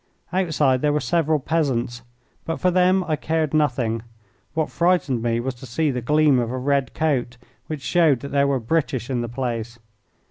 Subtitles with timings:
[0.33, 2.01] Outside there were several peasants,
[2.43, 4.01] but for them I cared nothing.
[4.55, 8.31] What frightened me was to see the gleam of a red coat, which showed that
[8.31, 9.77] there were British in the place.